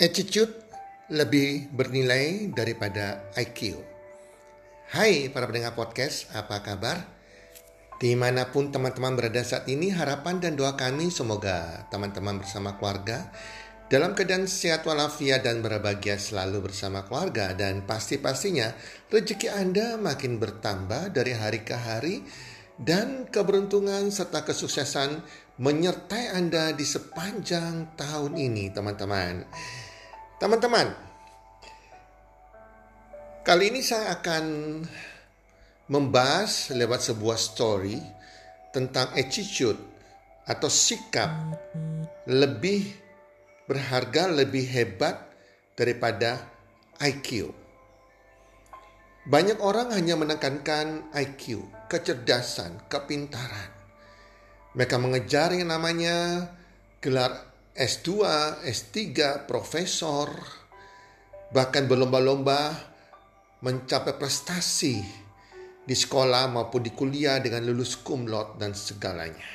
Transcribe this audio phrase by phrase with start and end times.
[0.00, 0.56] Attitude
[1.12, 3.76] lebih bernilai daripada IQ.
[4.96, 7.04] Hai para pendengar podcast, apa kabar?
[8.00, 13.28] Di mana pun teman-teman berada saat ini, harapan dan doa kami semoga teman-teman bersama keluarga
[13.92, 18.72] dalam keadaan sehat walafiat dan berbahagia selalu bersama keluarga dan pasti-pastinya
[19.12, 22.24] rezeki Anda makin bertambah dari hari ke hari
[22.80, 25.20] dan keberuntungan serta kesuksesan
[25.60, 29.44] menyertai Anda di sepanjang tahun ini teman-teman.
[30.40, 30.88] Teman-teman,
[33.44, 34.44] kali ini saya akan
[35.92, 38.00] membahas lewat sebuah story
[38.72, 39.76] tentang attitude
[40.48, 41.28] atau sikap
[42.24, 42.88] lebih
[43.68, 45.28] berharga, lebih hebat
[45.76, 46.40] daripada
[47.04, 47.52] IQ.
[49.28, 53.76] Banyak orang hanya menekankan IQ, kecerdasan, kepintaran.
[54.72, 56.48] Mereka mengejar yang namanya
[57.04, 58.08] gelar S2,
[58.66, 58.98] S3,
[59.46, 60.34] profesor,
[61.54, 62.74] bahkan berlomba-lomba
[63.62, 64.98] mencapai prestasi
[65.86, 69.46] di sekolah maupun di kuliah dengan lulus cum laude dan segalanya.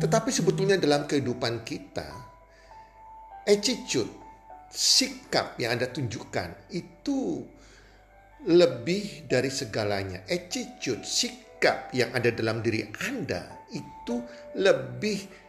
[0.00, 2.08] Tetapi sebetulnya dalam kehidupan kita,
[3.48, 4.12] attitude,
[4.68, 7.40] sikap yang Anda tunjukkan itu
[8.44, 10.28] lebih dari segalanya.
[10.28, 14.20] Attitude, sikap yang ada dalam diri Anda itu
[14.60, 15.47] lebih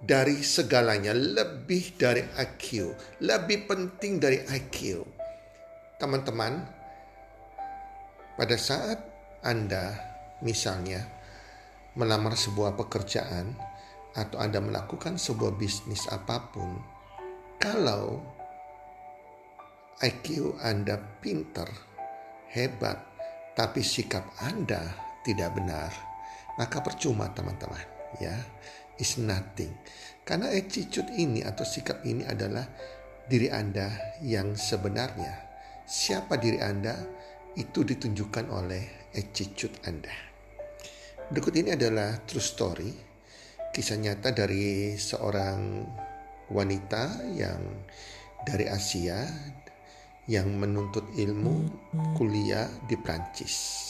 [0.00, 2.92] dari segalanya, lebih dari IQ,
[3.24, 5.04] lebih penting dari IQ.
[5.96, 6.60] Teman-teman,
[8.36, 9.00] pada saat
[9.40, 9.96] Anda
[10.44, 11.00] misalnya
[11.96, 13.56] melamar sebuah pekerjaan
[14.12, 16.76] atau Anda melakukan sebuah bisnis apa pun,
[17.56, 18.20] kalau
[20.04, 21.68] IQ Anda pinter,
[22.52, 23.00] hebat,
[23.56, 24.92] tapi sikap Anda
[25.24, 25.88] tidak benar,
[26.60, 28.36] maka percuma teman-teman ya
[29.00, 29.72] is nothing.
[30.26, 32.66] Karena attitude ini atau sikap ini adalah
[33.26, 35.46] diri Anda yang sebenarnya.
[35.86, 36.98] Siapa diri Anda
[37.54, 40.12] itu ditunjukkan oleh attitude Anda.
[41.30, 42.90] Berikut ini adalah true story,
[43.74, 45.82] kisah nyata dari seorang
[46.50, 47.58] wanita yang
[48.46, 49.26] dari Asia
[50.26, 51.66] yang menuntut ilmu
[52.18, 53.82] kuliah di Prancis.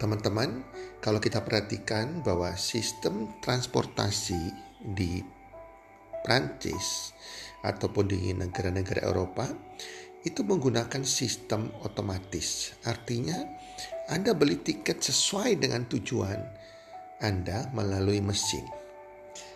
[0.00, 0.64] Teman-teman,
[1.00, 4.52] kalau kita perhatikan bahwa sistem transportasi
[4.84, 5.24] di
[6.20, 7.16] Prancis
[7.64, 9.48] ataupun di negara-negara Eropa
[10.20, 12.76] itu menggunakan sistem otomatis.
[12.84, 13.40] Artinya,
[14.12, 16.40] Anda beli tiket sesuai dengan tujuan
[17.24, 18.68] Anda melalui mesin.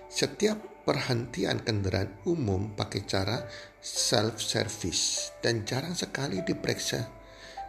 [0.08, 3.44] Setiap perhentian kendaraan umum pakai cara
[3.84, 7.04] self service dan jarang sekali diperiksa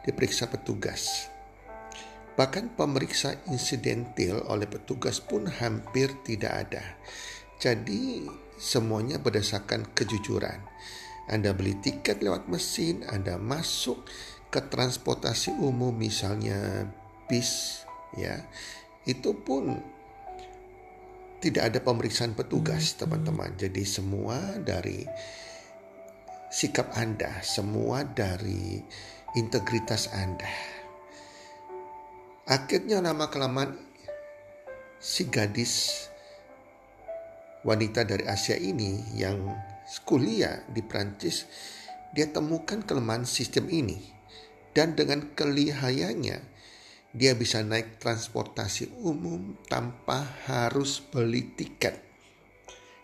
[0.05, 1.34] diperiksa petugas.
[2.35, 6.83] Bahkan pemeriksa insidentil oleh petugas pun hampir tidak ada.
[7.55, 8.27] Jadi
[8.59, 10.59] semuanya berdasarkan kejujuran.
[11.31, 14.05] Anda beli tiket lewat mesin, Anda masuk
[14.51, 16.85] ke transportasi umum misalnya
[17.31, 17.81] bis
[18.19, 18.45] ya.
[19.07, 19.79] Itu pun
[21.39, 23.53] tidak ada pemeriksaan petugas, teman-teman.
[23.55, 25.05] Jadi semua dari
[26.51, 28.81] sikap Anda, semua dari
[29.37, 30.74] integritas Anda.
[32.45, 33.73] Akhirnya lama kelamaan
[35.01, 36.05] si gadis
[37.65, 39.49] wanita dari Asia ini yang
[40.05, 41.49] kuliah di Prancis
[42.13, 43.97] dia temukan kelemahan sistem ini
[44.77, 46.37] dan dengan kelihayannya
[47.17, 51.97] dia bisa naik transportasi umum tanpa harus beli tiket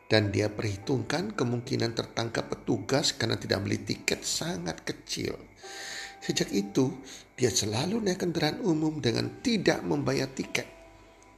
[0.05, 5.33] dan dia perhitungkan kemungkinan tertangkap petugas karena tidak beli tiket sangat kecil.
[6.21, 7.01] Sejak itu,
[7.33, 10.69] dia selalu naik kendaraan umum dengan tidak membayar tiket.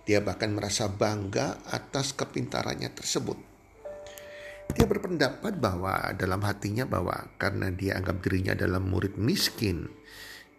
[0.03, 3.39] Dia bahkan merasa bangga atas kepintarannya tersebut.
[4.75, 9.87] Dia berpendapat bahwa dalam hatinya bahwa karena dia anggap dirinya adalah murid miskin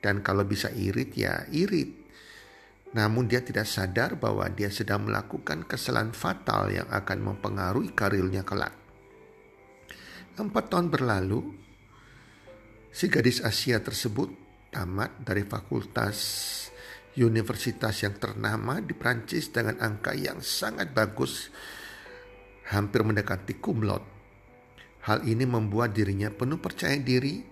[0.01, 2.05] dan kalau bisa irit ya irit.
[2.95, 8.71] Namun dia tidak sadar bahwa dia sedang melakukan kesalahan fatal yang akan mempengaruhi karirnya kelak.
[10.39, 11.43] Empat tahun berlalu,
[12.95, 14.31] Si gadis Asia tersebut
[14.71, 16.15] tamat dari fakultas
[17.19, 21.51] universitas yang ternama di Prancis dengan angka yang sangat bagus,
[22.71, 23.83] hampir mendekati cum.
[25.11, 27.43] Hal ini membuat dirinya penuh percaya diri,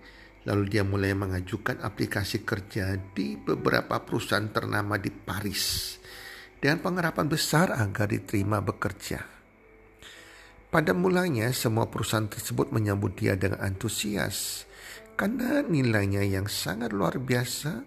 [0.47, 5.99] lalu dia mulai mengajukan aplikasi kerja di beberapa perusahaan ternama di Paris
[6.55, 9.27] dengan pengharapan besar agar diterima bekerja.
[10.71, 14.71] Pada mulanya semua perusahaan tersebut menyambut dia dengan antusias
[15.13, 17.85] karena nilainya yang sangat luar biasa,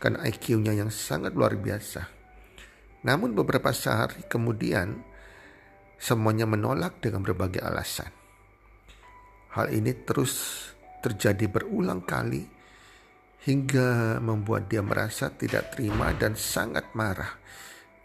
[0.00, 2.08] karena IQ-nya yang sangat luar biasa.
[3.04, 5.00] Namun beberapa sehari kemudian
[6.00, 8.12] semuanya menolak dengan berbagai alasan.
[9.56, 10.64] Hal ini terus
[11.00, 12.44] terjadi berulang kali
[13.44, 17.40] hingga membuat dia merasa tidak terima dan sangat marah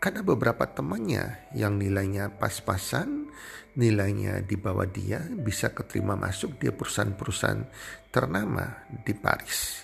[0.06, 3.26] karena beberapa temannya yang nilainya pas-pasan,
[3.74, 7.66] nilainya di bawah dia bisa keterima masuk di perusahaan-perusahaan
[8.14, 9.82] ternama di Paris.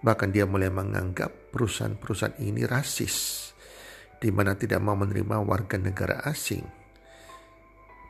[0.00, 3.52] Bahkan dia mulai menganggap perusahaan-perusahaan ini rasis,
[4.16, 6.64] di mana tidak mau menerima warga negara asing.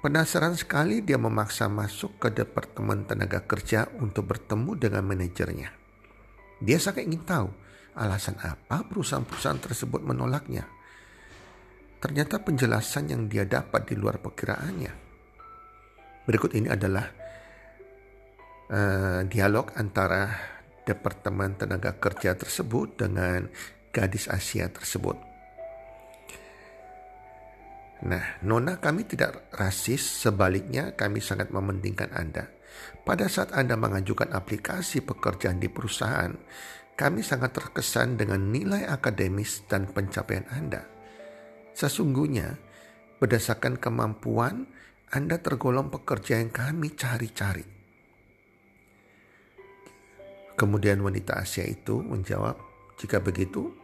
[0.06, 5.74] Penasaran sekali dia memaksa masuk ke Departemen Tenaga Kerja untuk bertemu dengan manajernya.
[6.62, 7.50] Dia sangat ingin tahu
[7.98, 10.76] alasan apa perusahaan-perusahaan tersebut menolaknya.
[12.06, 14.92] Ternyata penjelasan yang dia dapat di luar perkiraannya.
[16.22, 17.02] Berikut ini adalah
[18.70, 20.30] uh, dialog antara
[20.86, 23.50] Departemen Tenaga Kerja tersebut dengan
[23.90, 25.18] gadis Asia tersebut.
[28.06, 32.46] Nah, Nona kami tidak rasis, sebaliknya kami sangat mementingkan Anda.
[33.02, 36.30] Pada saat Anda mengajukan aplikasi pekerjaan di perusahaan,
[36.94, 40.95] kami sangat terkesan dengan nilai akademis dan pencapaian Anda.
[41.76, 42.56] Sesungguhnya,
[43.20, 44.64] berdasarkan kemampuan,
[45.12, 47.68] Anda tergolong pekerja yang kami cari-cari.
[50.56, 52.56] Kemudian wanita Asia itu menjawab,
[52.96, 53.76] jika begitu,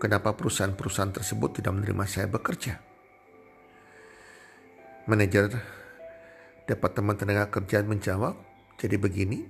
[0.00, 2.80] kenapa perusahaan-perusahaan tersebut tidak menerima saya bekerja?
[5.04, 5.52] Manajer
[6.64, 8.32] Departemen Tenaga Kerjaan menjawab,
[8.80, 9.44] jadi begini,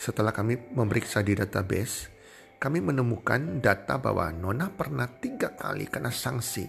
[0.00, 2.13] setelah kami memeriksa di database,
[2.58, 6.64] kami menemukan data bahwa Nona pernah tiga kali kena sanksi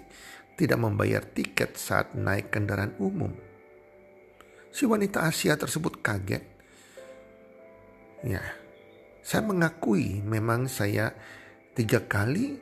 [0.56, 3.32] tidak membayar tiket saat naik kendaraan umum.
[4.72, 6.44] Si wanita Asia tersebut kaget.
[8.26, 8.44] Ya,
[9.24, 11.16] saya mengakui memang saya
[11.76, 12.60] tiga kali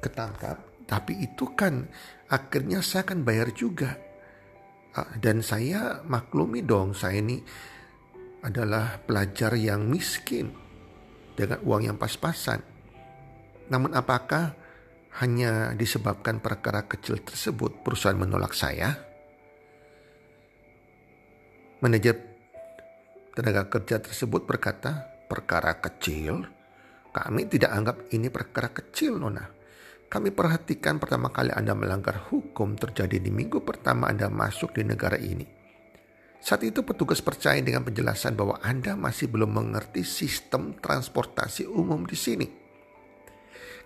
[0.00, 1.88] ketangkap, tapi itu kan
[2.28, 3.96] akhirnya saya akan bayar juga.
[4.92, 7.40] Ah, dan saya maklumi dong, saya ini
[8.44, 10.61] adalah pelajar yang miskin
[11.42, 12.62] dengan uang yang pas-pasan.
[13.66, 14.54] Namun apakah
[15.18, 18.94] hanya disebabkan perkara kecil tersebut perusahaan menolak saya?
[21.82, 22.14] Manajer
[23.34, 26.46] tenaga kerja tersebut berkata, perkara kecil?
[27.12, 29.44] Kami tidak anggap ini perkara kecil, Nona.
[30.12, 35.16] Kami perhatikan pertama kali Anda melanggar hukum terjadi di minggu pertama Anda masuk di negara
[35.16, 35.61] ini.
[36.42, 42.18] Saat itu petugas percaya dengan penjelasan bahwa Anda masih belum mengerti sistem transportasi umum di
[42.18, 42.46] sini.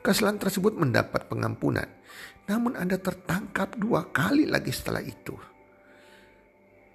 [0.00, 1.84] Kesalahan tersebut mendapat pengampunan,
[2.48, 5.36] namun Anda tertangkap dua kali lagi setelah itu.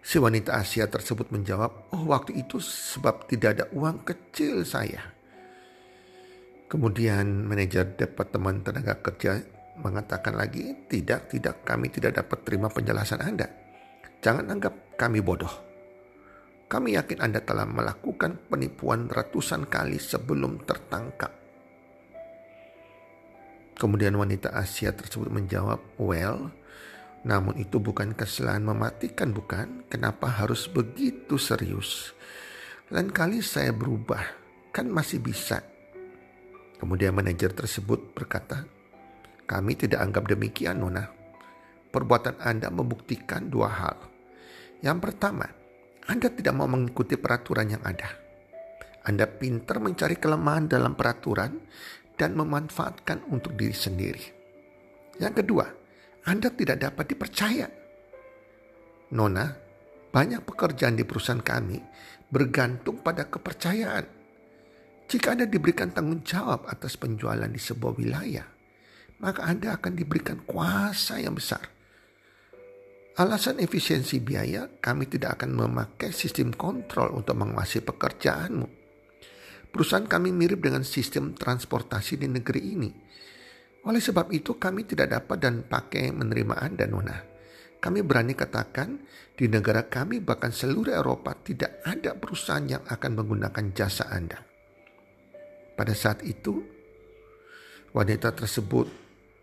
[0.02, 5.14] Si wanita Asia tersebut menjawab, oh waktu itu sebab tidak ada uang kecil saya.
[6.66, 9.38] Kemudian manajer Departemen Tenaga Kerja
[9.78, 13.46] mengatakan lagi, tidak, tidak, kami tidak dapat terima penjelasan Anda.
[14.22, 15.50] Jangan anggap kami bodoh.
[16.70, 21.34] Kami yakin Anda telah melakukan penipuan ratusan kali sebelum tertangkap.
[23.82, 26.54] Kemudian wanita Asia tersebut menjawab, "Well,
[27.26, 29.90] namun itu bukan kesalahan mematikan, bukan?
[29.90, 32.14] Kenapa harus begitu serius?
[32.94, 34.22] Lain kali saya berubah,
[34.70, 35.66] kan masih bisa."
[36.78, 38.70] Kemudian manajer tersebut berkata,
[39.50, 41.10] "Kami tidak anggap demikian, Nona.
[41.90, 44.11] Perbuatan Anda membuktikan dua hal.
[44.82, 45.46] Yang pertama,
[46.10, 48.10] Anda tidak mau mengikuti peraturan yang ada.
[49.06, 51.54] Anda pintar mencari kelemahan dalam peraturan
[52.18, 54.26] dan memanfaatkan untuk diri sendiri.
[55.22, 55.66] Yang kedua,
[56.26, 57.70] Anda tidak dapat dipercaya.
[59.14, 59.46] Nona,
[60.10, 61.78] banyak pekerjaan di perusahaan kami
[62.34, 64.06] bergantung pada kepercayaan.
[65.06, 68.48] Jika Anda diberikan tanggung jawab atas penjualan di sebuah wilayah,
[69.22, 71.81] maka Anda akan diberikan kuasa yang besar
[73.12, 78.68] Alasan efisiensi biaya, kami tidak akan memakai sistem kontrol untuk menguasai pekerjaanmu.
[79.68, 82.88] Perusahaan kami mirip dengan sistem transportasi di negeri ini.
[83.84, 87.18] Oleh sebab itu kami tidak dapat dan pakai menerima Anda, Nona.
[87.84, 89.04] Kami berani katakan
[89.36, 94.40] di negara kami bahkan seluruh Eropa tidak ada perusahaan yang akan menggunakan jasa Anda.
[95.76, 96.64] Pada saat itu,
[97.92, 98.88] wanita tersebut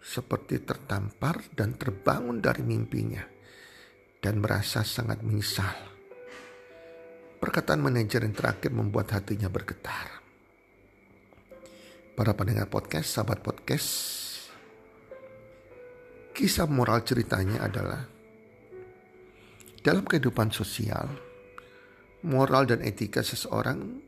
[0.01, 3.38] seperti tertampar dan terbangun dari mimpinya
[4.19, 5.75] dan merasa sangat menyesal.
[7.39, 10.19] Perkataan manajer yang terakhir membuat hatinya bergetar.
[12.19, 13.91] Para pendengar podcast, sahabat podcast,
[16.35, 18.03] kisah moral ceritanya adalah
[19.87, 21.07] dalam kehidupan sosial,
[22.27, 24.03] moral dan etika seseorang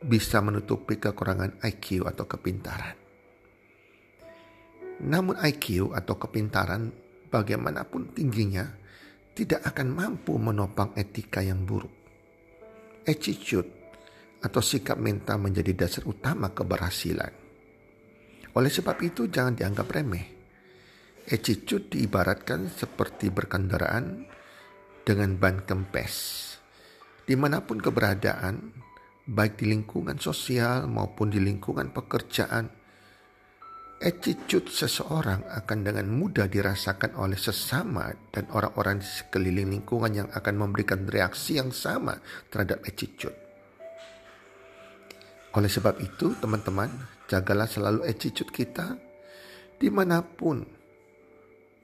[0.00, 2.96] bisa menutupi kekurangan IQ atau kepintaran.
[5.04, 6.88] Namun IQ atau kepintaran
[7.28, 8.64] bagaimanapun tingginya
[9.36, 11.94] tidak akan mampu menopang etika yang buruk.
[13.08, 13.78] attitude
[14.44, 17.32] atau sikap mental menjadi dasar utama keberhasilan.
[18.52, 20.26] Oleh sebab itu jangan dianggap remeh.
[21.28, 24.28] Attitude diibaratkan seperti berkendaraan
[25.04, 26.14] dengan ban kempes.
[27.24, 28.72] Di mana pun keberadaan,
[29.28, 32.68] baik di lingkungan sosial maupun di lingkungan pekerjaan,
[33.98, 40.54] attitude seseorang akan dengan mudah dirasakan oleh sesama dan orang-orang di sekeliling lingkungan yang akan
[40.54, 42.14] memberikan reaksi yang sama
[42.46, 43.34] terhadap attitude.
[45.58, 46.86] Oleh sebab itu, teman-teman,
[47.26, 48.94] jagalah selalu attitude kita
[49.74, 50.62] di mana pun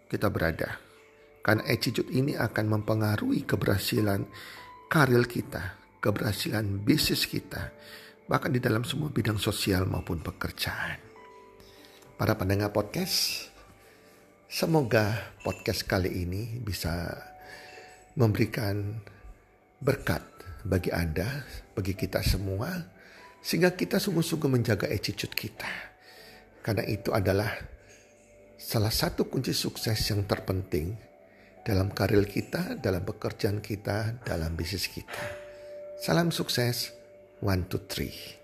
[0.06, 0.78] kita berada.
[1.44, 4.22] Karena attitude ini akan mempengaruhi keberhasilan
[4.86, 7.74] karir kita, keberhasilan bisnis kita,
[8.30, 11.13] bahkan di dalam semua bidang sosial maupun pekerjaan.
[12.14, 13.50] Para pendengar podcast,
[14.46, 17.10] semoga podcast kali ini bisa
[18.14, 19.02] memberikan
[19.82, 20.22] berkat
[20.62, 21.42] bagi Anda,
[21.74, 22.70] bagi kita semua,
[23.42, 25.66] sehingga kita sungguh-sungguh menjaga attitude kita.
[26.62, 27.50] Karena itu adalah
[28.62, 30.94] salah satu kunci sukses yang terpenting
[31.66, 35.18] dalam karir kita, dalam pekerjaan kita, dalam bisnis kita.
[35.98, 36.94] Salam sukses,
[37.42, 38.43] one, two, three.